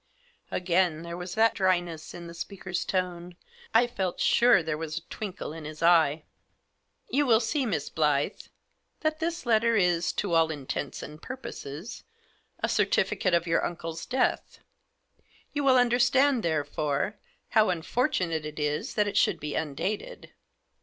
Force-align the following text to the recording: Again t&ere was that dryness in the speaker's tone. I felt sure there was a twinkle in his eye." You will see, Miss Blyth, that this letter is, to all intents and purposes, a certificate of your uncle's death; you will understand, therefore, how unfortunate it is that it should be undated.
Again 0.49 1.03
t&ere 1.03 1.15
was 1.15 1.35
that 1.35 1.53
dryness 1.53 2.15
in 2.15 2.25
the 2.25 2.33
speaker's 2.33 2.85
tone. 2.85 3.35
I 3.71 3.85
felt 3.85 4.19
sure 4.19 4.63
there 4.63 4.75
was 4.75 4.97
a 4.97 5.03
twinkle 5.09 5.53
in 5.53 5.63
his 5.63 5.83
eye." 5.83 6.23
You 7.11 7.27
will 7.27 7.39
see, 7.39 7.67
Miss 7.67 7.87
Blyth, 7.87 8.49
that 9.01 9.19
this 9.19 9.45
letter 9.45 9.75
is, 9.75 10.11
to 10.13 10.33
all 10.33 10.49
intents 10.49 11.03
and 11.03 11.21
purposes, 11.21 12.03
a 12.63 12.67
certificate 12.67 13.35
of 13.35 13.45
your 13.45 13.63
uncle's 13.63 14.07
death; 14.07 14.57
you 15.53 15.63
will 15.63 15.77
understand, 15.77 16.41
therefore, 16.41 17.19
how 17.49 17.69
unfortunate 17.69 18.43
it 18.43 18.57
is 18.57 18.95
that 18.95 19.07
it 19.07 19.17
should 19.17 19.39
be 19.39 19.55
undated. 19.55 20.31